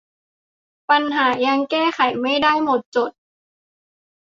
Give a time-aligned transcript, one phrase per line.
[0.89, 3.11] ปัญหายังแก้ไขไม่ได้หมดจด